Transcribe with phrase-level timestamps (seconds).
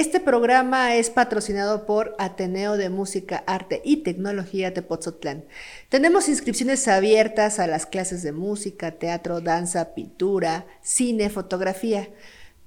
[0.00, 5.44] Este programa es patrocinado por Ateneo de Música, Arte y Tecnología de Pozotlán.
[5.90, 12.08] Tenemos inscripciones abiertas a las clases de música, teatro, danza, pintura, cine, fotografía.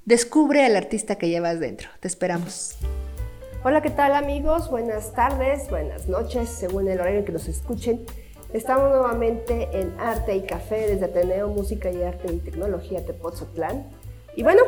[0.05, 1.89] Descubre al artista que llevas dentro.
[2.01, 2.75] Te esperamos.
[3.63, 4.69] Hola, ¿qué tal amigos?
[4.69, 8.05] Buenas tardes, buenas noches, según el horario que nos escuchen.
[8.53, 13.87] Estamos nuevamente en Arte y Café desde Ateneo Música y Arte y Tecnología Tepozotlán.
[14.35, 14.61] Y bueno,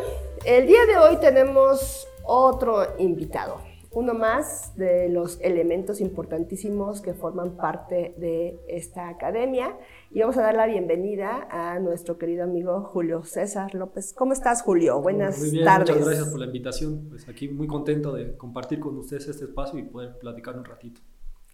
[0.46, 3.58] el día de hoy tenemos otro invitado,
[3.92, 9.78] uno más de los elementos importantísimos que forman parte de esta academia.
[10.12, 14.14] Y vamos a dar la bienvenida a nuestro querido amigo Julio César López.
[14.14, 15.02] ¿Cómo estás, Julio?
[15.02, 15.96] Buenas muy bien, tardes.
[15.96, 17.08] Muchas gracias por la invitación.
[17.10, 21.02] Pues aquí muy contento de compartir con ustedes este espacio y poder platicar un ratito.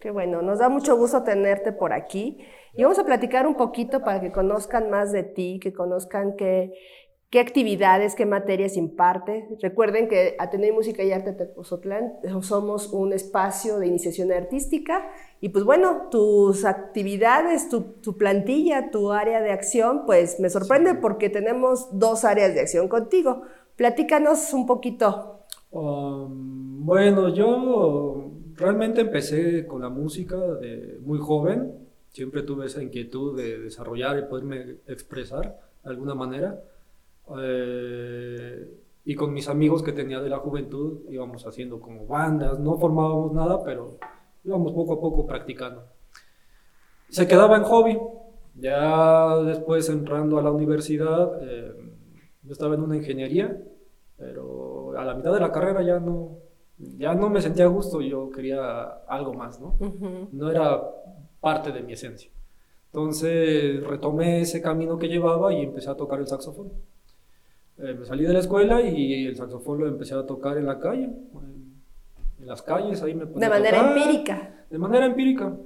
[0.00, 2.38] Qué bueno, nos da mucho gusto tenerte por aquí
[2.74, 6.72] y vamos a platicar un poquito para que conozcan más de ti, que conozcan qué,
[7.32, 9.48] qué actividades, qué materias imparte.
[9.62, 15.64] Recuerden que Ateneo Música y Arte Tepozotlán somos un espacio de iniciación artística y pues
[15.64, 21.88] bueno, tus actividades, tu, tu plantilla, tu área de acción, pues me sorprende porque tenemos
[21.98, 23.44] dos áreas de acción contigo.
[23.76, 25.46] Platícanos un poquito.
[25.70, 31.88] Um, bueno, yo realmente empecé con la música de muy joven.
[32.10, 36.62] Siempre tuve esa inquietud de desarrollar y poderme expresar de alguna manera.
[37.38, 42.78] Eh, y con mis amigos que tenía de la juventud íbamos haciendo como bandas, no
[42.78, 43.98] formábamos nada, pero
[44.44, 45.84] íbamos poco a poco practicando.
[47.08, 47.98] Se quedaba en hobby.
[48.54, 51.72] Ya después entrando a la universidad, eh,
[52.42, 53.56] yo estaba en una ingeniería,
[54.16, 56.38] pero a la mitad de la carrera ya no,
[56.76, 59.76] ya no me sentía a gusto, yo quería algo más, ¿no?
[60.32, 60.82] No era
[61.40, 62.30] parte de mi esencia.
[62.86, 66.72] Entonces retomé ese camino que llevaba y empecé a tocar el saxofón.
[67.82, 70.78] Eh, me salí de la escuela y el saxofón lo empecé a tocar en la
[70.78, 71.10] calle,
[72.38, 74.66] en las calles, ahí me De manera empírica.
[74.70, 75.56] De manera empírica.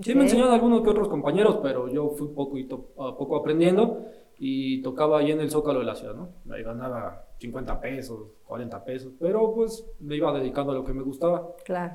[0.00, 4.06] Sí, me enseñaron algunos que otros compañeros, pero yo fui poco, y a poco aprendiendo
[4.38, 6.30] y tocaba ahí en el Zócalo de la ciudad, ¿no?
[6.52, 11.02] Ahí ganaba 50 pesos, 40 pesos, pero pues me iba dedicando a lo que me
[11.02, 11.54] gustaba.
[11.64, 11.94] Claro.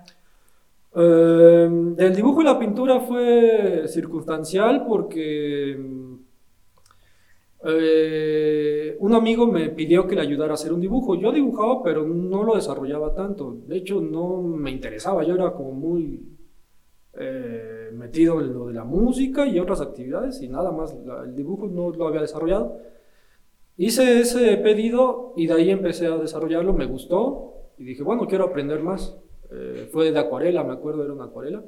[0.96, 5.76] Eh, el dibujo y la pintura fue circunstancial porque
[7.70, 11.16] eh, un amigo me pidió que le ayudara a hacer un dibujo.
[11.16, 13.58] Yo dibujaba, pero no lo desarrollaba tanto.
[13.68, 15.24] De hecho, no me interesaba.
[15.24, 16.38] Yo era como muy
[17.20, 20.96] eh, metido en lo de la música y otras actividades y nada más.
[21.26, 22.78] el dibujo no lo había desarrollado.
[23.76, 28.46] Hice ese pedido y de ahí empecé a desarrollarlo, me gustó y dije, bueno, quiero
[28.46, 29.18] aprender más.
[29.52, 31.64] Eh, fue de acuarela, me acuerdo, era una acuarela.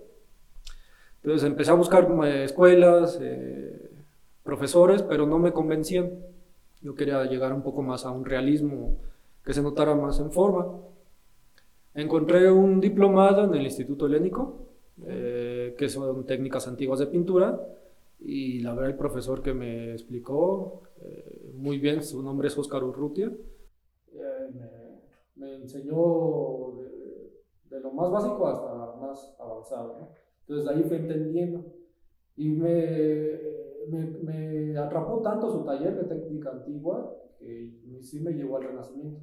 [1.21, 3.19] Entonces empecé a buscar escuelas,
[4.43, 6.19] profesores, pero no me convencían.
[6.81, 8.97] Yo quería llegar un poco más a un realismo
[9.43, 10.79] que se notara más en forma.
[11.93, 14.67] Encontré un diplomado en el Instituto Helénico,
[15.05, 17.59] que son técnicas antiguas de pintura,
[18.19, 22.83] y la verdad el profesor que me explicó eh, muy bien, su nombre es Oscar
[22.83, 23.31] Urrutia,
[24.13, 24.49] eh,
[25.35, 26.73] me, enseñó
[27.69, 30.09] de, lo más básico hasta lo más avanzado.
[30.41, 31.65] Entonces de ahí fue entendiendo
[32.39, 33.37] y me,
[33.89, 39.19] me, me, atrapó tanto su taller de técnica antigua que sí me llevó al renacimiento.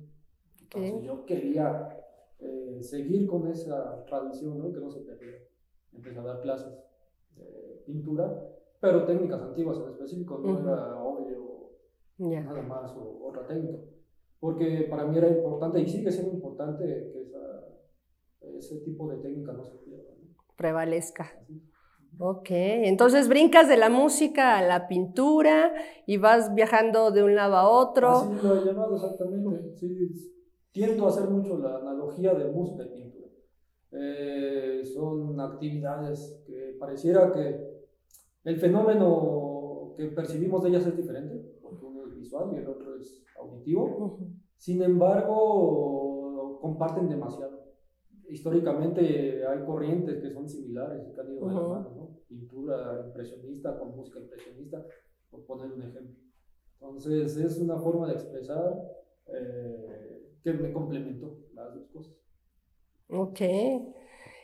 [0.60, 1.97] Entonces yo quería
[2.38, 4.71] eh, seguir con esa tradición ¿no?
[4.71, 5.38] que no se perdía.
[5.94, 6.75] Empecé a dar clases
[7.37, 11.71] de pintura pero técnicas antiguas en específico, no era óleo,
[12.19, 13.78] nada más, o otra técnica.
[14.38, 17.66] Porque para mí era importante, y sigue siendo importante, que esa,
[18.43, 20.10] ese tipo de técnica no se pierda.
[20.56, 21.26] Prevalezca.
[22.19, 25.75] Ok, entonces brincas de la música a la pintura
[26.06, 28.09] y vas viajando de un lado a otro.
[28.09, 29.77] Así lo he llamado exactamente.
[29.77, 30.32] Sí,
[30.72, 33.26] tiendo a hacer mucho la analogía de música y pintura.
[33.93, 37.60] Eh, son actividades que pareciera que
[38.44, 42.97] el fenómeno que percibimos de ellas es diferente, porque uno es visual y el otro
[42.97, 44.19] es auditivo.
[44.56, 47.56] Sin embargo, comparten demasiado.
[48.28, 52.19] Históricamente hay corrientes que son similares que han ido de la mano, ¿no?
[52.28, 54.84] Pintura impresionista con música impresionista,
[55.31, 56.17] por poner un ejemplo.
[56.75, 58.82] Entonces es una forma de expresar
[59.28, 62.14] eh, que me complementó las dos cosas.
[63.08, 63.40] Ok.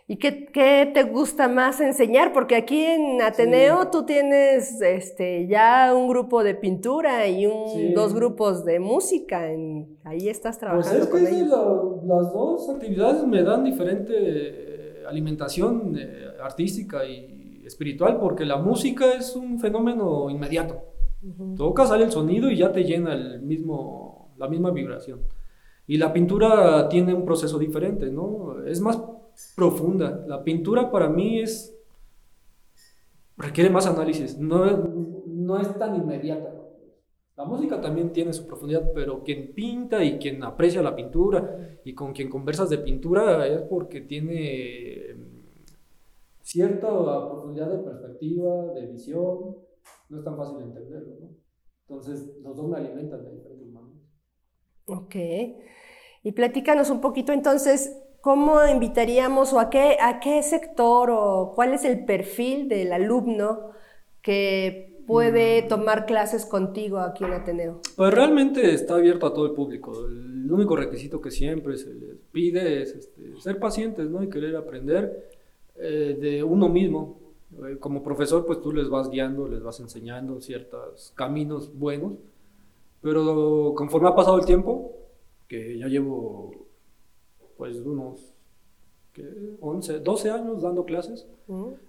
[0.08, 2.32] ¿Y qué, qué, te gusta más enseñar?
[2.32, 8.12] Porque aquí en Ateneo tú tienes este, ya un grupo de pintura y un, dos
[8.12, 9.50] grupos de música.
[9.50, 15.96] En, ahí estás trabajando pues es que las dos actividades me dan diferente eh, alimentación
[15.96, 20.82] eh, artística y espiritual porque la música es un fenómeno inmediato.
[21.22, 25.20] Toca Toca, sale el sonido y ya te llena el mismo, la misma vibración.
[25.87, 28.64] Y la pintura tiene un proceso diferente, ¿no?
[28.66, 29.00] Es más
[29.56, 30.25] profunda.
[30.27, 31.77] La pintura para mí es...
[33.37, 34.65] requiere más análisis, no,
[35.27, 36.62] no es tan inmediata.
[37.37, 41.94] La música también tiene su profundidad, pero quien pinta y quien aprecia la pintura y
[41.94, 45.65] con quien conversas de pintura es porque tiene mm,
[46.43, 49.56] cierta profundidad de perspectiva, de visión.
[50.11, 51.31] No es tan fácil de entenderlo, ¿no?
[51.89, 54.03] Entonces, los dos me alimentan de diferentes maneras.
[54.87, 55.17] Ok.
[56.23, 61.74] Y platícanos un poquito entonces, ¿cómo invitaríamos o a qué, a qué sector o cuál
[61.74, 63.72] es el perfil del alumno
[64.22, 65.69] que puede mm.
[65.69, 67.80] tomar clases contigo aquí en Ateneo?
[67.96, 70.06] Pues realmente está abierto a todo el público.
[70.06, 74.22] El único requisito que siempre se les pide es este, ser pacientes ¿no?
[74.22, 75.28] y querer aprender
[75.76, 77.19] eh, de uno mismo.
[77.52, 82.12] Eh, como profesor, pues tú les vas guiando, les vas enseñando ciertos caminos buenos,
[83.00, 84.92] pero conforme ha pasado el tiempo,
[85.48, 86.62] que ya llevo
[87.62, 88.35] pues unos
[89.61, 91.29] 11, 12 años dando clases,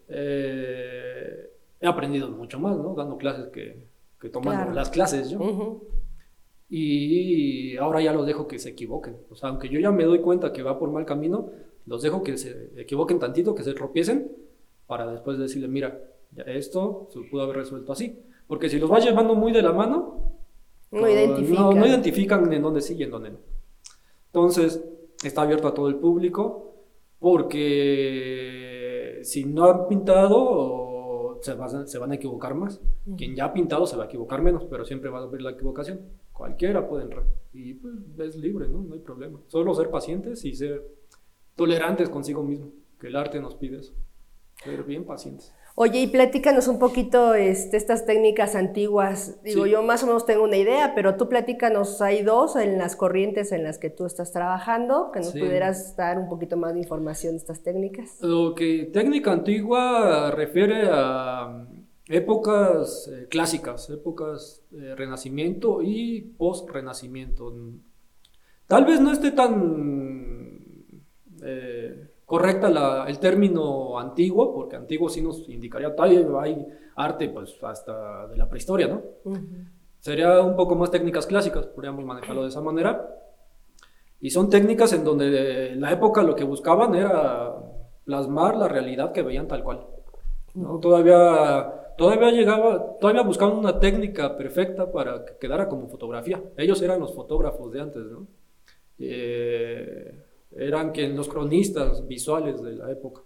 [0.08, 1.50] eh,
[1.81, 2.94] he aprendido mucho más, ¿no?
[2.94, 3.88] Dando clases que,
[4.22, 5.81] que tomando las clases yo.
[6.70, 9.18] Y ahora ya los dejo que se equivoquen.
[9.31, 11.50] O sea, aunque yo ya me doy cuenta que va por mal camino,
[11.88, 14.31] los dejo que se equivoquen tantito, que se tropiecen,
[14.86, 16.04] para después decirle, mira,
[16.36, 18.19] ya esto se pudo haber resuelto así.
[18.46, 20.36] Porque si los vas llevando muy de la mano,
[20.92, 21.64] no, identifican.
[21.64, 23.40] no, no identifican en dónde sí y en dónde no.
[24.28, 24.84] Entonces,
[25.28, 26.74] está abierto a todo el público,
[27.20, 30.94] porque si no han pintado
[31.44, 32.81] se, se van a equivocar más.
[33.18, 35.52] Quien ya ha pintado se va a equivocar menos, pero siempre va a haber la
[35.52, 36.00] equivocación.
[36.31, 37.25] Cualquiera puede entrar.
[37.52, 38.81] Y pues es libre, ¿no?
[38.81, 39.40] No hay problema.
[39.48, 40.84] Solo ser pacientes y ser
[41.56, 43.94] tolerantes consigo mismo, que el arte nos pide eso.
[44.64, 45.54] Ser bien pacientes.
[45.75, 49.42] Oye, y platícanos un poquito este, estas técnicas antiguas.
[49.44, 52.96] Digo, yo más o menos tengo una idea, pero tú platícanos, hay dos en las
[52.96, 56.80] corrientes en las que tú estás trabajando, que nos pudieras dar un poquito más de
[56.81, 58.18] información de estas técnicas.
[58.22, 61.66] Lo que técnica antigua refiere a
[62.08, 67.52] épocas eh, clásicas, épocas de renacimiento y post-renacimiento.
[68.68, 70.62] Tal vez no esté tan...
[71.44, 76.66] Eh, correcta el término antiguo, porque antiguo sí nos indicaría, hay
[76.96, 79.02] arte pues hasta de la prehistoria, ¿no?
[80.00, 83.08] Sería un poco más técnicas clásicas, podríamos manejarlo de esa manera.
[84.20, 87.54] Y son técnicas en donde la época lo que buscaban era
[88.06, 89.86] plasmar la realidad que veían tal cual.
[90.56, 90.80] ¿no?
[90.80, 96.42] Todavía, todavía llegaba, todavía buscaban una técnica perfecta para que quedara como fotografía.
[96.58, 98.28] Ellos eran los fotógrafos de antes, ¿no?
[99.00, 100.14] Eh,
[100.58, 103.22] eran quien, los cronistas visuales de la época.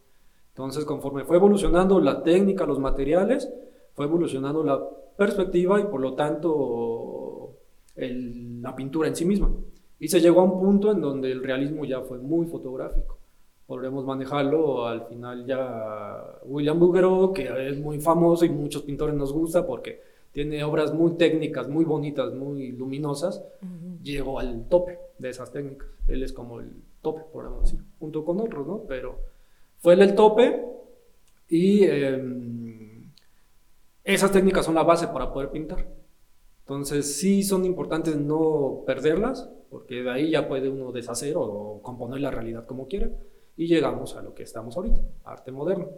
[0.50, 3.52] Entonces, conforme fue evolucionando la técnica, los materiales,
[3.94, 4.84] fue evolucionando la
[5.18, 7.58] perspectiva y por lo tanto
[7.96, 9.52] la pintura en sí misma.
[10.00, 13.18] Y se llegó a un punto en donde el realismo ya fue muy fotográfico.
[13.66, 19.34] Podremos manejarlo al final ya William Bouguereau, que es muy famoso y muchos pintores nos
[19.34, 20.02] gusta porque
[20.32, 23.44] tiene obras muy técnicas, muy bonitas, muy luminosas,
[24.04, 25.88] llegó al tope de esas técnicas.
[26.08, 26.72] Él es como el
[27.12, 28.83] tope, podemos decir, junto con otros, ¿no?
[28.88, 29.19] Pero
[29.77, 30.63] fue el tope
[31.48, 33.12] y em,
[34.04, 35.88] esas técnicas son la base para poder pintar.
[36.59, 42.19] Entonces sí son importantes no perderlas, porque de ahí ya puede uno deshacer o componer
[42.19, 43.09] la realidad como quiera
[43.56, 45.90] y llegamos a lo que estamos ahorita, arte moderno.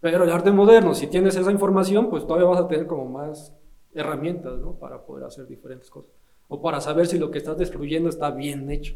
[0.00, 3.54] Pero el arte moderno, si tienes esa información, pues todavía vas a tener como más
[3.94, 4.74] herramientas, ¿no?
[4.74, 6.10] Para poder hacer diferentes cosas.
[6.48, 8.94] O para saber si lo que estás destruyendo está bien hecho.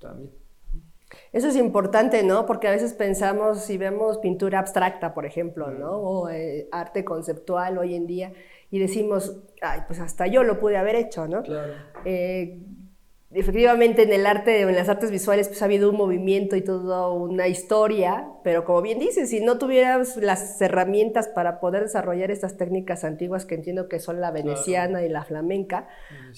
[0.00, 0.30] También.
[1.32, 2.46] Eso es importante, ¿no?
[2.46, 5.92] Porque a veces pensamos y vemos pintura abstracta, por ejemplo, ¿no?
[5.92, 8.32] O eh, arte conceptual hoy en día
[8.70, 11.42] y decimos, ay, pues hasta yo lo pude haber hecho, ¿no?
[11.42, 11.74] Claro.
[12.04, 12.60] Eh,
[13.32, 17.10] efectivamente en el arte, en las artes visuales, pues ha habido un movimiento y toda
[17.10, 22.56] una historia, pero como bien dices, si no tuvieras las herramientas para poder desarrollar estas
[22.56, 25.88] técnicas antiguas que entiendo que son la veneciana y la flamenca,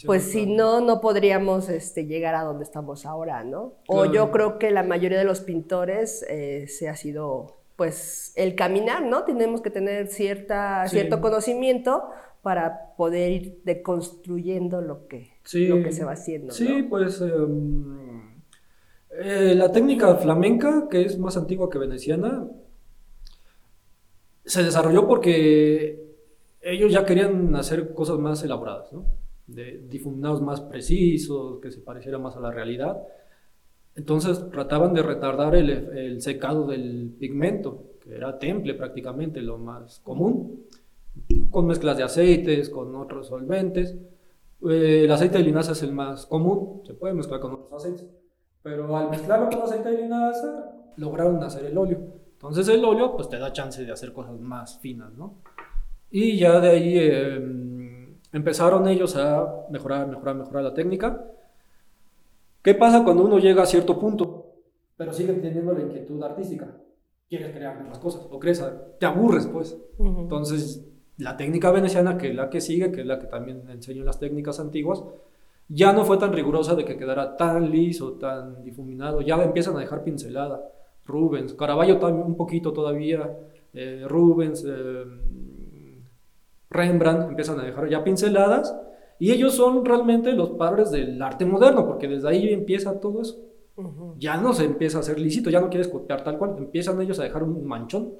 [0.06, 3.74] pues si no, no podríamos este, llegar a donde estamos ahora, ¿no?
[3.86, 8.56] O yo creo que la mayoría de los pintores eh, se ha sido pues el
[8.56, 9.22] caminar, ¿no?
[9.22, 12.10] Tenemos que tener cierta, cierto conocimiento
[12.48, 16.50] para poder ir deconstruyendo lo que, lo que se va haciendo.
[16.50, 18.40] Sí, pues em,
[19.10, 22.48] eh, la técnica flamenca, que es más antigua que veneciana,
[24.46, 26.02] se desarrolló porque
[26.62, 29.04] ellos ya querían hacer cosas más elaboradas, ¿no?
[29.46, 32.96] de difuminados más precisos, que se parecieran más a la realidad.
[33.94, 40.00] Entonces trataban de retardar el, el secado del pigmento, que era temple prácticamente, lo más
[40.00, 40.64] común
[41.50, 43.96] con mezclas de aceites, con otros solventes,
[44.68, 48.08] Eh, el aceite de linaza es el más común, se puede mezclar con otros aceites,
[48.60, 51.98] pero al mezclarlo con aceite de linaza lograron hacer el óleo.
[52.32, 55.36] Entonces el óleo pues te da chance de hacer cosas más finas, ¿no?
[56.10, 61.24] Y ya de ahí em, empezaron ellos a mejorar, mejorar, mejorar la técnica.
[62.62, 64.54] ¿Qué pasa cuando uno llega a cierto punto,
[64.96, 66.66] pero sigue teniendo la inquietud artística?
[67.28, 68.60] Quieres crear nuevas cosas, o crees,
[68.98, 69.76] te aburres pues.
[69.98, 70.87] Entonces
[71.18, 74.18] la técnica veneciana, que es la que sigue, que es la que también enseño las
[74.18, 75.02] técnicas antiguas,
[75.68, 79.80] ya no fue tan rigurosa de que quedara tan liso, tan difuminado, ya empiezan a
[79.80, 80.62] dejar pincelada.
[81.04, 83.36] Rubens, Caravaggio también un poquito todavía,
[83.74, 85.04] eh, Rubens, eh,
[86.70, 88.74] Rembrandt empiezan a dejar ya pinceladas
[89.18, 93.44] y ellos son realmente los padres del arte moderno, porque desde ahí empieza todo eso.
[94.18, 97.18] Ya no se empieza a hacer lícito, ya no quieres copiar tal cual, empiezan ellos
[97.20, 98.12] a dejar un manchón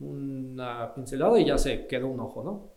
[0.00, 2.68] una pincelada y ya se quedó un ojo, ¿no?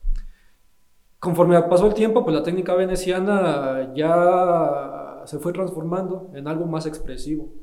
[1.20, 6.88] Conforme pasó el tiempo, pues la técnica veneciana ya se fue transformando en algo más
[6.88, 7.54] expresivo.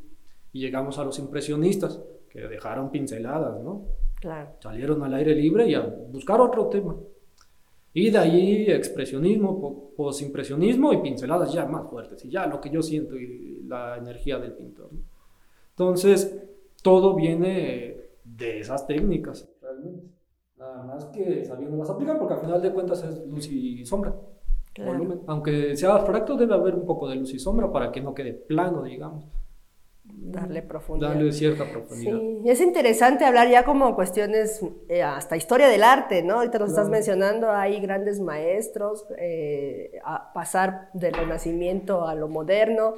[0.52, 2.00] Y llegamos a los impresionistas,
[2.30, 3.86] que dejaron pinceladas, ¿no?
[4.20, 4.50] Claro.
[4.60, 6.94] Salieron al aire libre y a buscar otro tema.
[7.92, 12.80] Y de ahí expresionismo, posimpresionismo y pinceladas ya más fuertes, y ya lo que yo
[12.80, 14.90] siento y la energía del pintor.
[15.70, 16.38] Entonces,
[16.82, 18.07] todo viene
[18.38, 20.04] de esas técnicas, realmente.
[20.56, 24.14] Nada más que sabiendo aplicar, porque al final de cuentas es luz y sombra.
[24.84, 25.22] Volumen.
[25.26, 28.32] Aunque sea abstracto, debe haber un poco de luz y sombra para que no quede
[28.32, 29.26] plano, digamos.
[30.20, 31.10] Darle profundidad.
[31.14, 32.18] Darle cierta profundidad.
[32.18, 36.34] Sí, es interesante hablar ya como cuestiones, eh, hasta historia del arte, ¿no?
[36.34, 42.94] Ahorita nos estás mencionando, hay grandes maestros, eh, a pasar del renacimiento a lo moderno,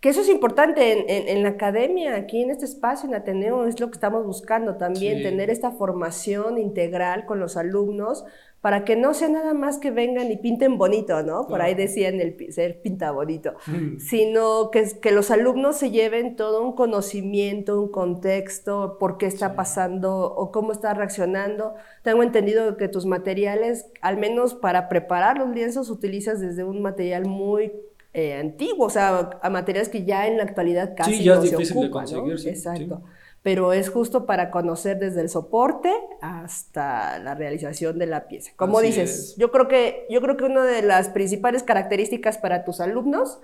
[0.00, 3.78] que eso es importante en, en, la academia, aquí en este espacio, en Ateneo, es
[3.78, 8.24] lo que estamos buscando también, tener esta formación integral con los alumnos
[8.62, 11.48] para que no sea nada más que vengan y pinten bonito, ¿no?
[11.48, 13.98] Por ahí decían el ser pinta bonito, mm.
[13.98, 19.56] sino que, que los alumnos se lleven todo un conocimiento, un contexto, por qué está
[19.56, 21.74] pasando o cómo está reaccionando.
[22.04, 27.26] Tengo entendido que tus materiales, al menos para preparar los lienzos, utilizas desde un material
[27.26, 27.72] muy
[28.14, 31.42] eh, antiguo, o sea, a materiales que ya en la actualidad casi sí, ya no
[31.42, 33.02] es difícil se de conseguir, Sí, Exacto
[33.42, 38.52] pero es justo para conocer desde el soporte hasta la realización de la pieza.
[38.56, 42.80] Como dices, yo creo que yo creo que una de las principales características para tus
[42.80, 43.40] alumnos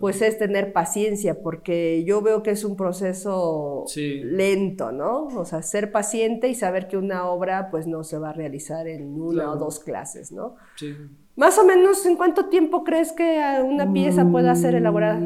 [0.00, 5.28] pues es tener paciencia, porque yo veo que es un proceso lento, ¿no?
[5.28, 8.86] O sea, ser paciente y saber que una obra pues no se va a realizar
[8.86, 10.56] en una o dos clases, ¿no?
[10.76, 10.94] Sí.
[11.36, 15.20] Más o menos, ¿en cuánto tiempo crees que una pieza pueda ser elaborada?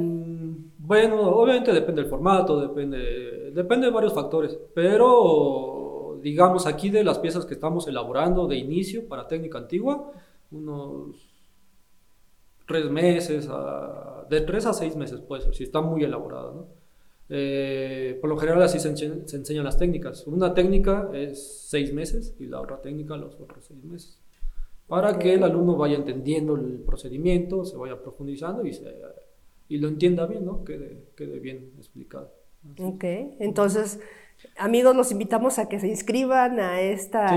[0.85, 7.21] Bueno, obviamente depende del formato, depende, depende de varios factores, pero digamos aquí de las
[7.21, 10.11] piezas que estamos elaborando de inicio para técnica antigua,
[10.51, 11.17] unos
[12.67, 13.49] tres meses,
[14.29, 16.53] de tres a seis meses puede ser, si está muy elaborada.
[16.53, 16.67] ¿no?
[17.29, 20.27] Eh, por lo general así se, enseñan las técnicas.
[20.27, 24.19] Una técnica es seis meses y la otra técnica los otros seis meses.
[24.89, 28.93] Para que el alumno vaya entendiendo el procedimiento, se vaya profundizando y se
[29.69, 30.65] y lo entienda bien, ¿no?
[30.65, 32.33] Quede, quede bien explicado.
[32.79, 33.05] Ok,
[33.41, 34.01] entonces
[34.57, 37.35] Amigos, los invitamos a que se inscriban a esta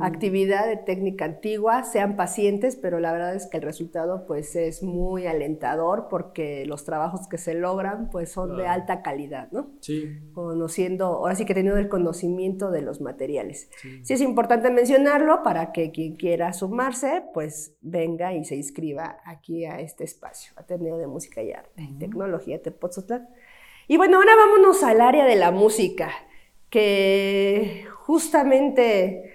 [0.00, 4.82] actividad de técnica antigua, sean pacientes, pero la verdad es que el resultado pues es
[4.82, 9.70] muy alentador porque los trabajos que se logran pues son de alta calidad, ¿no?
[9.80, 10.18] Sí.
[10.34, 13.68] Conociendo, ahora sí que teniendo el conocimiento de los materiales.
[13.80, 14.02] Sí.
[14.08, 19.80] es importante mencionarlo para que quien quiera sumarse pues venga y se inscriba aquí a
[19.80, 23.28] este espacio, Ateneo de Música y Arte, Tecnología Tepoztlán.
[23.88, 26.10] Y bueno, ahora vámonos al área de la música
[26.72, 29.30] que justamente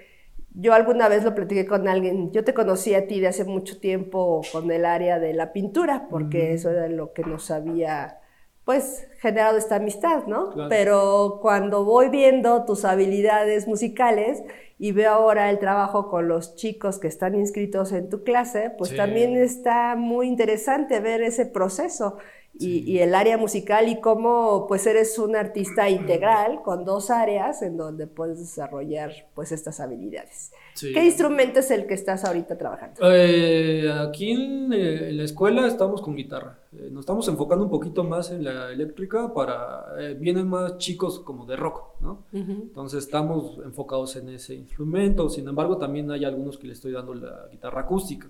[0.54, 3.78] yo alguna vez lo platiqué con alguien, yo te conocí a ti de hace mucho
[3.78, 8.18] tiempo con el área de la pintura, porque eso era lo que nos había
[8.64, 10.52] pues generado esta amistad, ¿no?
[10.68, 14.42] Pero cuando voy viendo tus habilidades musicales
[14.78, 18.94] y veo ahora el trabajo con los chicos que están inscritos en tu clase, pues
[18.94, 22.18] también está muy interesante ver ese proceso
[22.60, 27.76] y, el área musical y cómo pues eres un artista integral con dos áreas en
[27.76, 30.52] donde puedes desarrollar pues estas habilidades.
[30.80, 33.00] ¿Qué instrumento es el que estás ahorita trabajando?
[33.02, 36.58] Eh, aquí eh, en, la escuela estamos con guitarra.
[36.72, 39.94] Eh, nos estamos enfocando un poquito más en la eléctrica para...
[40.18, 42.24] vienen más chicos como de rock, ¿no?
[42.32, 45.28] Entonces estamos enfocados en ese instrumento.
[45.28, 48.28] Sin embargo, también hay algunos que le estoy dando la guitarra acústica.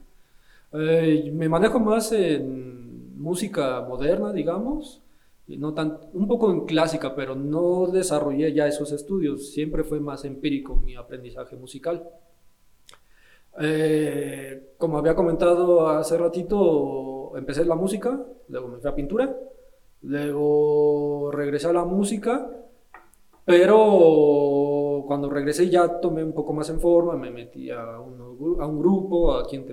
[0.72, 2.87] me manejo más en
[3.18, 5.02] música moderna, digamos,
[5.48, 10.24] no tan, un poco en clásica, pero no desarrollé ya esos estudios, siempre fue más
[10.24, 12.08] empírico mi aprendizaje musical.
[13.60, 19.36] Eh, como había comentado hace ratito, empecé la música, luego me fui a pintura,
[20.02, 22.48] luego regresé a la música,
[23.44, 28.66] pero cuando regresé ya tomé un poco más en forma, me metí a, un, a
[28.66, 29.66] un grupo aquí en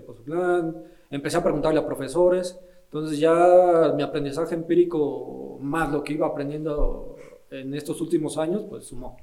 [1.11, 7.17] empecé a preguntarle a profesores, entonces ya mi aprendizaje empírico, más lo que iba aprendiendo
[7.51, 9.17] en estos últimos años, pues sumó.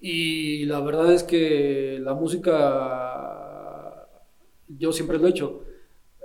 [0.00, 4.06] Y la verdad es que la música,
[4.68, 5.62] yo siempre lo he hecho,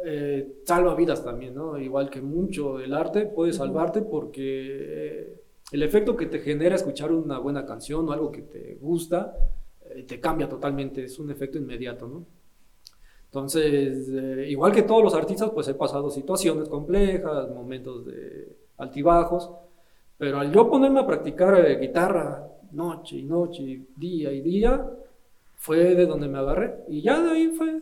[0.06, 1.78] eh, salva vidas también, ¿no?
[1.78, 7.40] Igual que mucho el arte puede salvarte porque el efecto que te genera escuchar una
[7.40, 9.36] buena canción o algo que te gusta,
[9.90, 12.26] eh, te cambia totalmente, es un efecto inmediato, ¿no?
[13.32, 19.50] Entonces, eh, igual que todos los artistas, pues he pasado situaciones complejas, momentos de altibajos,
[20.18, 24.86] pero al yo ponerme a practicar eh, guitarra noche y noche, día y día,
[25.56, 26.76] fue de donde me agarré.
[26.90, 27.82] Y ya de ahí fue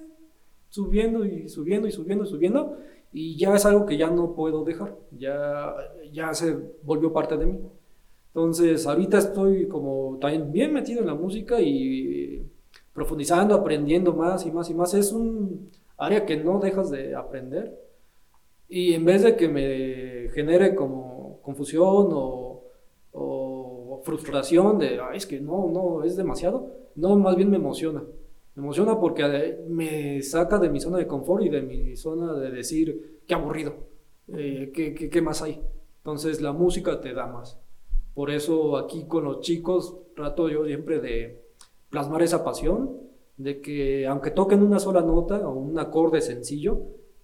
[0.70, 2.78] subiendo y subiendo y subiendo y subiendo.
[3.12, 4.96] Y ya es algo que ya no puedo dejar.
[5.18, 5.74] Ya,
[6.12, 7.60] ya se volvió parte de mí.
[8.36, 12.46] Entonces, ahorita estoy como también bien metido en la música y
[12.94, 14.94] profundizando, aprendiendo más y más y más.
[14.94, 17.78] Es un área que no dejas de aprender.
[18.68, 22.56] Y en vez de que me genere como confusión o,
[24.02, 28.02] frustración de, Ay, es que no, no, es demasiado, no, más bien me emociona.
[28.56, 32.50] Me emociona porque me saca de mi zona de confort y de mi zona de
[32.50, 33.76] decir, qué aburrido,
[34.30, 35.62] eh, ¿qué, qué, qué más hay?
[35.98, 37.60] Entonces la música te da más.
[38.14, 41.49] Por eso aquí con los chicos trato yo siempre de
[41.90, 42.98] plasmar esa pasión,
[43.38, 46.82] de que aunque toquen una sola nota o un acorde sencillo,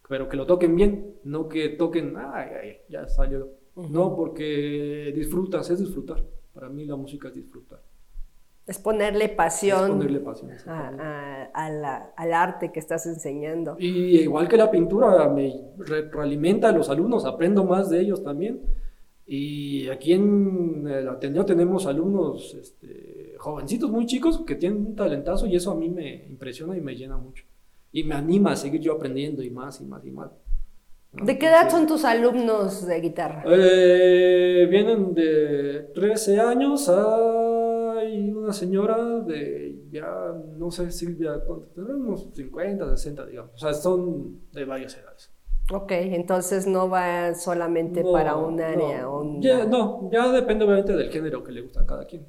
[0.08, 3.50] pero que lo toquen bien, no que toquen, ay, ay ya salió.
[3.76, 6.24] No, porque disfrutas, es disfrutar.
[6.54, 7.82] Para mí la música es disfrutar.
[8.66, 10.52] Es ponerle pasión, es ponerle pasión
[11.54, 13.76] al arte que estás enseñando.
[13.78, 18.62] Y igual que la pintura, me retroalimenta a los alumnos, aprendo más de ellos también.
[19.28, 25.48] Y aquí en el Ateneo tenemos alumnos este, jovencitos muy chicos que tienen un talentazo
[25.48, 27.44] y eso a mí me impresiona y me llena mucho.
[27.92, 30.32] Y me anima a seguir yo aprendiendo y más y más y más.
[31.14, 33.44] ¿De qué edad son tus alumnos de guitarra?
[33.48, 36.90] Eh, vienen de 13 años.
[36.90, 41.42] Hay una señora de ya, no sé, Silvia,
[41.78, 43.52] unos 50, 60, digamos.
[43.54, 45.32] O sea, son de varias edades.
[45.72, 49.02] Ok, entonces no va solamente para un área.
[49.04, 49.40] No.
[49.40, 52.26] Ya, no, ya depende obviamente del género que le gusta a cada quien.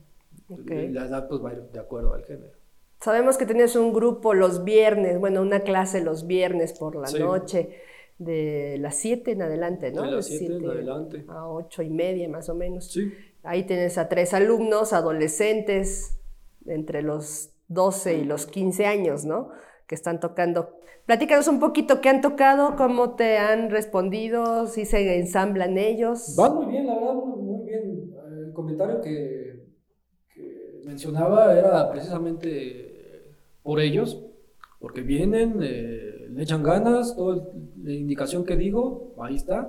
[0.48, 2.56] La edad pues va de acuerdo al género.
[3.00, 7.78] Sabemos que tienes un grupo los viernes, bueno, una clase los viernes por la noche,
[8.18, 10.02] de las 7 en adelante, ¿no?
[10.02, 11.24] De las 7 en adelante.
[11.28, 12.90] A 8 y media más o menos.
[12.90, 13.12] Sí.
[13.42, 16.18] Ahí tienes a tres alumnos, adolescentes,
[16.64, 19.50] entre los 12 y los 15 años, ¿no?
[19.86, 25.20] Que están tocando Platícanos un poquito qué han tocado, cómo te han respondido, si se
[25.20, 26.34] ensamblan ellos.
[26.36, 28.12] Van muy bien, la verdad, muy bien.
[28.28, 29.45] El comentario que,
[30.86, 34.22] mencionaba era precisamente por ellos,
[34.78, 37.48] porque vienen, eh, le echan ganas, toda
[37.82, 39.68] la indicación que digo, ahí está.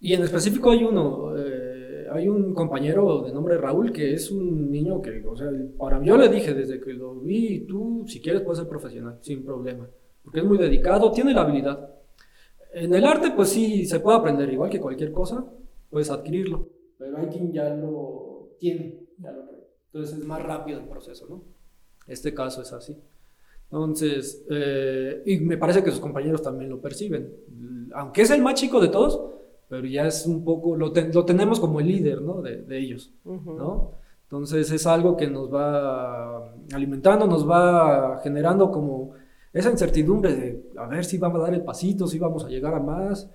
[0.00, 4.70] Y en específico hay uno, eh, hay un compañero de nombre Raúl que es un
[4.70, 8.42] niño que, o sea, para yo le dije desde que lo vi, tú si quieres
[8.42, 9.88] puedes ser profesional, sin problema
[10.24, 11.90] porque es muy dedicado, tiene la habilidad.
[12.72, 15.44] En el arte, pues sí, se puede aprender, igual que cualquier cosa,
[15.90, 19.44] puedes adquirirlo, pero hay quien ya lo tiene, ya lo
[19.94, 21.42] Entonces es más rápido el proceso, ¿no?
[22.08, 22.96] Este caso es así.
[23.70, 27.32] Entonces, eh, y me parece que sus compañeros también lo perciben,
[27.94, 29.20] aunque es el más chico de todos,
[29.68, 32.42] pero ya es un poco, lo, lo tenemos como el líder, ¿no?
[32.42, 33.92] De, de ellos, ¿no?
[34.24, 39.12] Entonces es algo que nos va alimentando, nos va generando como
[39.52, 42.74] esa incertidumbre de a ver si vamos a dar el pasito, si vamos a llegar
[42.74, 43.30] a más.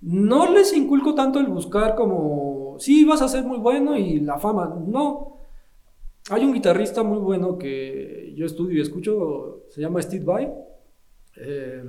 [0.00, 4.38] No les inculco tanto el buscar como, sí, vas a ser muy bueno y la
[4.38, 4.80] fama.
[4.86, 5.34] No.
[6.30, 10.52] Hay un guitarrista muy bueno que yo estudio y escucho, se llama Steve Vai.
[11.36, 11.84] Eh,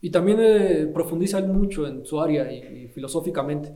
[0.00, 3.72] y también eh, profundiza mucho en su área y, filosóficamente.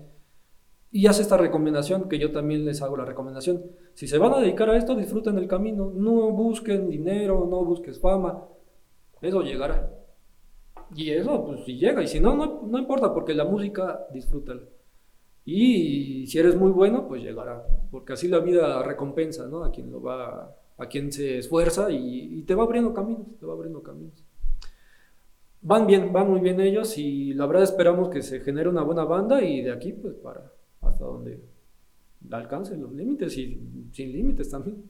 [0.90, 3.62] Y hace esta recomendación que yo también les hago la recomendación.
[3.94, 5.92] Si se van a dedicar a esto, disfruten el camino.
[5.94, 8.48] No busquen dinero, no busques fama
[9.20, 9.90] eso llegará.
[10.94, 14.62] Y eso, pues si llega, y si no, no, importa, porque la música, disfrútala.
[15.44, 17.64] Y si eres muy bueno, pues llegará,
[17.96, 19.64] porque así la vida recompensa, ¿no?
[19.64, 23.54] A quien lo va, a quien se esfuerza y, te va abriendo caminos, te va
[23.54, 24.22] abriendo caminos.
[25.62, 29.04] Van bien, van muy bien ellos y la verdad esperamos que se genere una buena
[29.04, 31.40] banda y de aquí, pues para hasta donde
[32.30, 34.84] alcance los límites y sin límites también.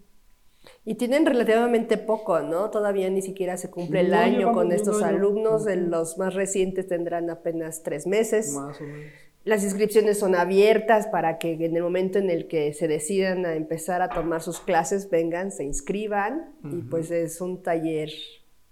[0.85, 2.71] Y tienen relativamente poco, ¿no?
[2.71, 5.67] Todavía ni siquiera se cumple el año con estos alumnos.
[5.77, 8.53] Los más recientes tendrán apenas tres meses.
[8.53, 9.13] Más o menos.
[9.47, 13.55] Las inscripciones son abiertas para que en el momento en el que se decidan a
[13.55, 18.11] empezar a tomar sus clases vengan, se inscriban y pues es un taller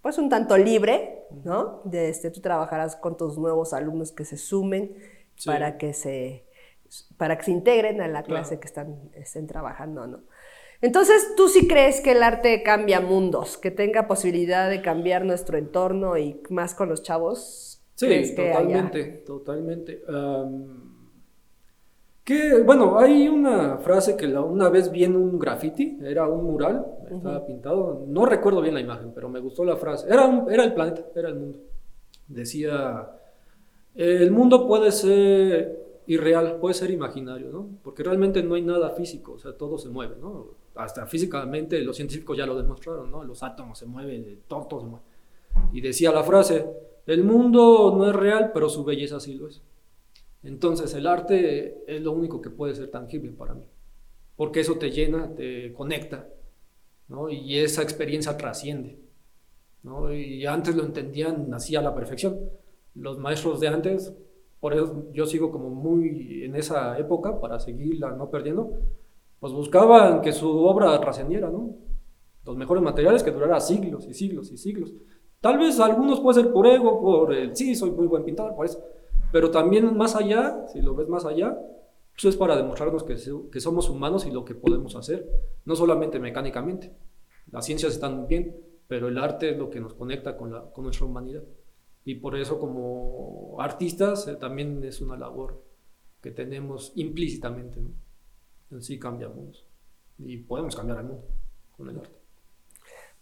[0.02, 1.80] pues un tanto libre, ¿no?
[1.84, 4.96] De este, tú trabajarás con tus nuevos alumnos que se sumen
[5.46, 6.44] para que se
[7.16, 10.24] para que se integren a la clase que están estén trabajando, ¿no?
[10.82, 15.56] Entonces, ¿tú sí crees que el arte cambia mundos, que tenga posibilidad de cambiar nuestro
[15.56, 17.73] entorno y más con los chavos?
[17.94, 20.02] Sí, totalmente, totalmente.
[22.24, 26.84] que, bueno, hay una frase que una vez vi en un graffiti, era un mural,
[27.10, 30.06] estaba pintado, no recuerdo bien la imagen, pero me gustó la frase.
[30.08, 31.58] Era, era el planeta, era el mundo.
[32.26, 33.10] Decía,
[33.94, 37.68] el mundo puede ser irreal, puede ser imaginario, ¿no?
[37.82, 40.46] Porque realmente no hay nada físico, o sea, todo se mueve, ¿no?
[40.74, 43.22] Hasta físicamente los científicos ya lo demostraron, ¿no?
[43.22, 45.04] Los átomos se mueven, todo, todo se mueve.
[45.72, 46.66] Y decía la frase,
[47.06, 49.62] el mundo no es real, pero su belleza sí lo es.
[50.42, 53.64] Entonces el arte es lo único que puede ser tangible para mí,
[54.36, 56.28] porque eso te llena, te conecta,
[57.08, 57.30] ¿no?
[57.30, 58.98] y esa experiencia trasciende.
[59.84, 60.12] ¿no?
[60.12, 62.40] Y antes lo entendían así a la perfección.
[62.94, 64.12] Los maestros de antes,
[64.58, 68.72] por eso yo sigo como muy en esa época para seguirla no perdiendo,
[69.38, 71.76] pues buscaban que su obra trascendiera, ¿no?
[72.44, 74.92] Los mejores materiales que durara siglos y siglos y siglos.
[75.44, 78.64] Tal vez algunos puede ser por ego, por el sí, soy muy buen pintor, por
[78.64, 78.82] eso.
[79.30, 81.54] Pero también más allá, si lo ves más allá,
[82.14, 83.18] pues es para demostrarnos que,
[83.52, 85.28] que somos humanos y lo que podemos hacer,
[85.66, 86.96] no solamente mecánicamente.
[87.52, 88.56] Las ciencias están bien,
[88.88, 91.42] pero el arte es lo que nos conecta con, la, con nuestra humanidad.
[92.06, 95.62] Y por eso como artistas eh, también es una labor
[96.22, 97.82] que tenemos implícitamente.
[97.82, 97.90] ¿no?
[98.70, 99.66] En sí cambiamos
[100.16, 101.26] y podemos cambiar el mundo
[101.76, 102.23] con el arte.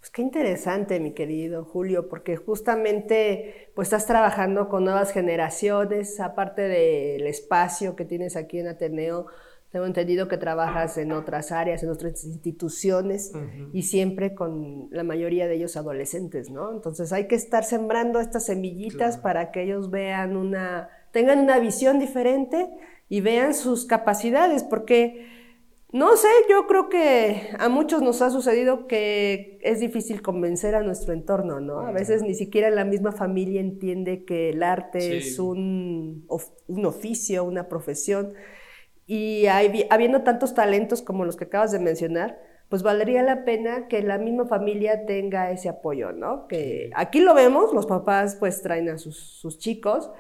[0.03, 6.63] Pues qué interesante, mi querido Julio, porque justamente pues estás trabajando con nuevas generaciones, aparte
[6.63, 9.27] del espacio que tienes aquí en Ateneo,
[9.71, 13.31] tengo entendido que trabajas en otras áreas, en otras instituciones
[13.73, 16.73] y siempre con la mayoría de ellos adolescentes, ¿no?
[16.73, 22.01] Entonces hay que estar sembrando estas semillitas para que ellos vean una, tengan una visión
[22.01, 22.69] diferente
[23.09, 25.42] y vean sus capacidades, porque
[25.93, 30.83] no sé, yo creo que a muchos nos ha sucedido que es difícil convencer a
[30.83, 31.81] nuestro entorno, ¿no?
[31.81, 36.27] A veces ni siquiera la misma familia entiende que el arte es un,
[36.67, 38.33] un, oficio, una profesión.
[39.07, 44.01] Y habiendo tantos talentos como los que acabas de mencionar, pues valdría la pena que
[44.01, 46.49] la misma familia tenga ese apoyo, ¿no?
[46.49, 50.11] Que aquí lo vemos, los papás pues traen a sus, sus chicos,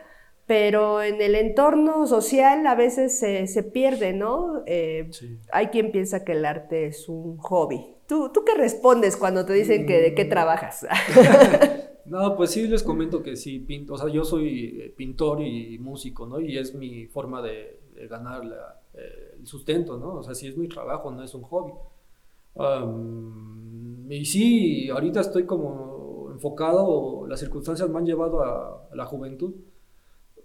[0.52, 4.62] pero en el entorno social a veces se, pierde, ¿no?
[4.66, 5.08] Eh,
[5.50, 7.86] hay quien piensa que el arte es un hobby.
[8.06, 10.28] ¿Tú, ¿Tú qué respondes cuando te dicen que de qué mm.
[10.28, 10.86] trabajas?
[12.04, 15.78] no, pues sí les comento que sí, pinto, o sea, yo soy eh, pintor y
[15.78, 16.38] músico, ¿no?
[16.38, 18.42] Y es mi forma de, ganar
[18.92, 20.16] eh, el sustento, ¿no?
[20.16, 21.72] O sea, sí es mi trabajo, no es un hobby.
[24.10, 29.54] y sí, ahorita estoy como enfocado, las circunstancias me han llevado a la juventud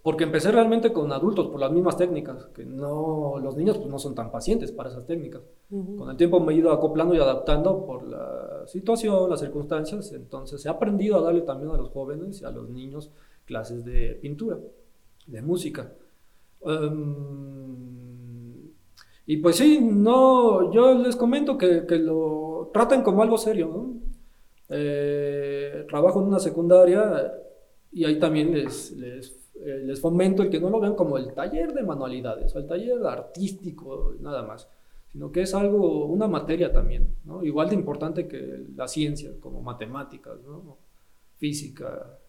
[0.07, 3.99] porque empecé realmente con adultos por las mismas técnicas, que no, los niños pues no
[3.99, 5.41] son tan pacientes para esas técnicas.
[5.69, 10.65] Con el tiempo me he ido acoplando y adaptando por la situación, las circunstancias, entonces
[10.65, 13.11] he aprendido a darle también a los jóvenes y a los niños
[13.43, 14.57] clases de pintura,
[15.25, 15.91] de música.
[16.61, 17.91] Em,
[19.25, 23.99] y pues sí, no, yo les comento que, que lo traten como algo serio, ¿no?
[24.69, 27.29] Eh, trabajo en una secundaria
[27.91, 31.33] y ahí también les, les eh, les fomento el que no lo vean como el
[31.33, 34.67] taller de manualidades o el taller artístico, nada más,
[35.11, 37.43] sino que es algo, una materia también, ¿no?
[37.43, 40.77] igual de importante que la ciencia, como matemáticas, ¿no?
[41.37, 42.19] física.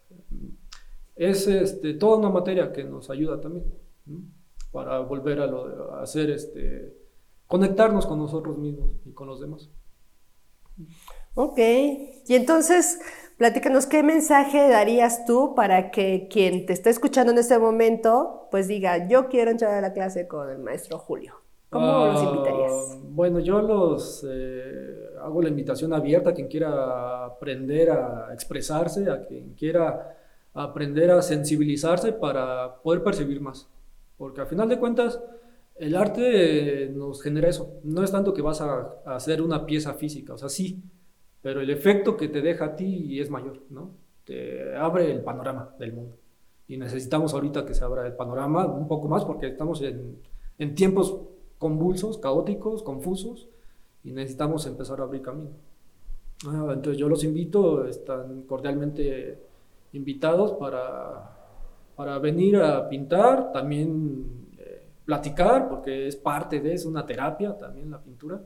[1.17, 3.65] Es este, toda una materia que nos ayuda también
[4.71, 6.95] para volver a, lo, a hacer, este,
[7.47, 9.69] conectarnos con nosotros mismos y con los demás.
[11.35, 13.01] Ok, y entonces
[13.39, 18.67] Platícanos qué mensaje darías tú para que quien te esté escuchando en este momento, pues
[18.67, 21.35] diga, yo quiero entrar a la clase con el maestro Julio.
[21.71, 22.99] ¿Cómo los ah, invitarías?
[23.05, 29.25] Bueno, yo los eh, hago la invitación abierta a quien quiera aprender a expresarse, a
[29.25, 30.17] quien quiera
[30.53, 33.69] aprender a sensibilizarse para poder percibir más.
[34.17, 35.23] Porque al final de cuentas,
[35.77, 37.79] el arte nos genera eso.
[37.85, 40.83] No es tanto que vas a, a hacer una pieza física, o sea, sí,
[41.43, 43.91] pero el efecto que te deja a ti es mayor, ¿no?
[44.25, 46.17] Te abre el panorama del mundo.
[46.67, 50.19] Y necesitamos ahorita que se abra el panorama un poco más porque estamos en,
[50.59, 51.19] en tiempos
[51.59, 53.49] convulsos, caóticos, confusos,
[54.05, 55.51] y necesitamos empezar a abrir camino.
[56.47, 59.39] Ah, entonces yo los invito, están cordialmente
[59.93, 61.37] invitados para,
[61.97, 67.91] para venir a pintar, también eh, platicar, porque es parte de, es una terapia también
[67.91, 68.41] la pintura,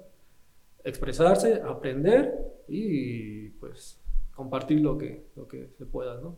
[0.84, 2.34] expresarse, aprender
[2.68, 4.00] y pues
[4.34, 6.36] compartir lo que, lo que se pueda, ¿no?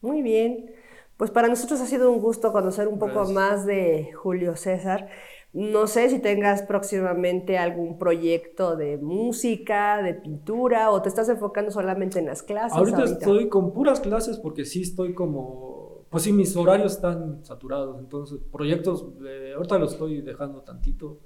[0.00, 0.72] Muy bien.
[1.16, 5.08] Pues para nosotros ha sido un gusto conocer un poco más de Julio César.
[5.52, 11.72] No sé si tengas próximamente algún proyecto de música, de pintura, o te estás enfocando
[11.72, 12.78] solamente en las clases.
[12.78, 17.98] Ahorita, estoy con puras clases porque sí estoy como, pues sí, mis horarios están saturados,
[17.98, 21.18] entonces proyectos, eh, ahorita los estoy dejando tantito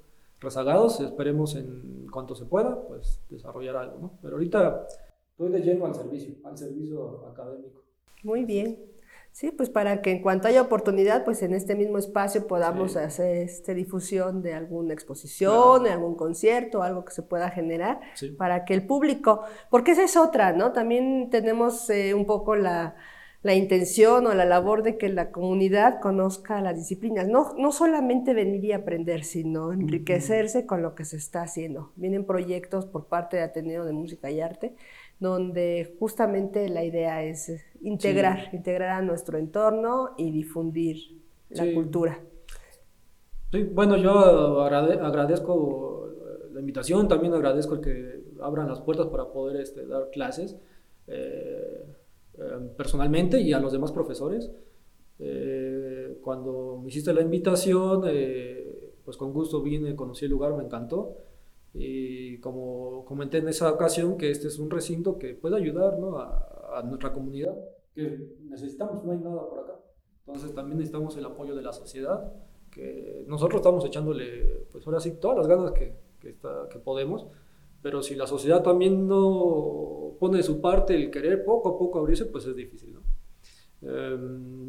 [0.43, 4.19] rezagados, esperemos en cuanto se pueda, pues desarrollar algo, ¿no?
[4.21, 4.87] Pero ahorita
[5.31, 7.83] estoy de lleno al servicio, al servicio académico.
[8.23, 8.93] Muy bien.
[9.31, 13.37] Sí, pues para que en cuanto haya oportunidad, pues en este mismo espacio podamos hacer
[13.37, 17.99] este, difusión de alguna exposición, de algún concierto, algo que se pueda generar
[18.37, 20.71] para que el público, porque esa es otra, ¿no?
[20.71, 22.95] También tenemos eh, un poco la,
[23.43, 28.33] la, intención o la labor de que la comunidad conozca las disciplinas, no, no solamente
[28.33, 31.91] venir y aprender, sino enriquecerse con lo que se está haciendo.
[31.95, 34.75] Vienen proyectos por parte de Ateneo de Música y Arte
[35.19, 37.49] donde justamente la idea es
[37.81, 40.97] integrar, integrar a nuestro entorno y difundir
[41.49, 42.19] la cultura.
[43.51, 46.09] Sí, bueno, yo agradezco
[46.51, 50.57] la invitación, también agradezco el que abran las puertas para poder este, dar clases.
[51.07, 51.85] Eh,
[52.37, 54.51] eh, personalmente y a los demás profesores.
[55.19, 58.03] Eh, cuando me hiciste la invitación,
[59.03, 61.17] pues con gusto vine, conocí el lugar, me encantó.
[61.73, 66.17] Y como comenté en esa ocasión, que este es un recinto que puede ayudar ¿no?
[66.17, 67.55] a, a, nuestra comunidad,
[67.95, 69.79] que necesitamos, no hay nada por acá.
[70.25, 72.31] Entonces también necesitamos el apoyo de la sociedad,
[72.71, 77.27] que nosotros estamos echándole, pues ahora sí, todas las ganas que, que, está, que podemos,
[77.81, 81.99] pero si la sociedad también no pone de su parte el querer poco a poco
[81.99, 82.93] abrirse, pues es difícil.
[82.93, 83.01] ¿no?
[83.81, 84.17] Eh,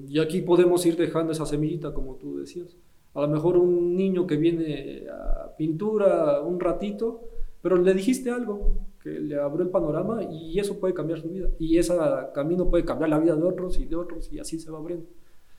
[0.09, 2.77] y aquí podemos ir dejando esa semillita, como tú decías
[3.14, 7.23] a lo mejor un niño que viene a pintura un ratito,
[7.62, 11.49] pero le dijiste algo que le abrió el panorama y eso puede cambiar su vida.
[11.61, 11.97] Y ese
[12.35, 15.07] camino puede cambiar la vida de otros y de otros y así se va abriendo.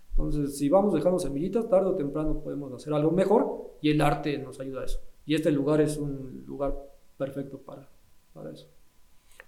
[0.09, 4.37] Entonces, si vamos dejando semillitas, tarde o temprano podemos hacer algo mejor y el arte
[4.37, 4.99] nos ayuda a eso.
[5.25, 6.75] Y este lugar es un lugar
[7.17, 7.89] perfecto para,
[8.33, 8.67] para eso.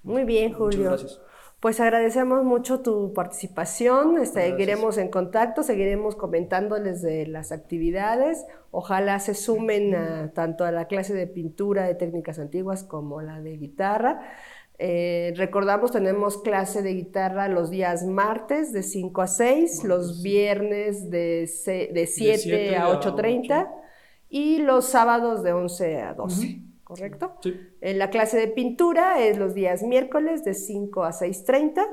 [0.08, 0.89] Muy bien, Julio.
[0.89, 1.22] Muchas gracias.
[1.60, 9.34] Pues agradecemos mucho tu participación, seguiremos en contacto, seguiremos comentándoles de las actividades, ojalá se
[9.34, 14.22] sumen a, tanto a la clase de pintura de técnicas antiguas como la de guitarra.
[14.78, 21.10] Eh, recordamos, tenemos clase de guitarra los días martes de 5 a 6, los viernes
[21.10, 21.50] de,
[21.91, 23.67] de 7, a 8.30
[24.30, 26.67] y los sábados de 11 a 12.
[26.88, 27.34] ¿Correcto?
[27.43, 27.54] Sí.
[27.82, 31.86] En la clase de pintura es los días miércoles de 5 a 6.30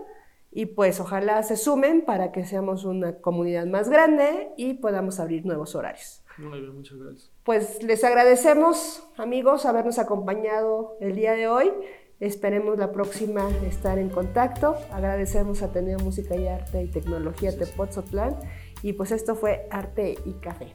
[0.52, 5.44] y pues ojalá se sumen para que seamos una comunidad más grande y podamos abrir
[5.44, 6.22] nuevos horarios.
[6.38, 7.32] Muy bien, muchas gracias.
[7.42, 11.72] Pues les agradecemos, amigos, habernos acompañado el día de hoy.
[12.20, 14.76] Esperemos la próxima estar en contacto.
[14.92, 17.58] Agradecemos a Ateneo Música y Arte y Tecnología sí.
[17.58, 18.36] Tepoztlán.
[18.82, 20.72] Y pues esto fue Arte y Café.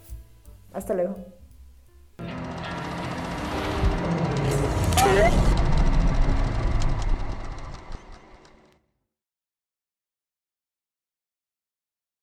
[0.74, 1.16] Hasta luego.
[5.10, 5.69] Sim.